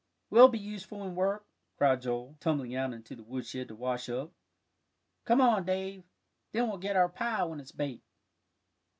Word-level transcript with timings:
"We'll 0.31 0.47
be 0.47 0.57
useful 0.57 1.03
and 1.03 1.15
work," 1.15 1.45
cried 1.77 2.01
Joel, 2.01 2.35
tumbling 2.39 2.73
out 2.75 2.91
into 2.91 3.15
the 3.15 3.21
woodshed 3.21 3.67
to 3.67 3.75
wash 3.75 4.09
up. 4.09 4.33
"Come 5.25 5.39
on, 5.41 5.63
Dave; 5.63 6.05
then 6.53 6.67
we'll 6.67 6.79
get 6.79 6.95
our 6.95 7.07
pie 7.07 7.43
when 7.43 7.59
it's 7.59 7.71
baked." 7.71 8.09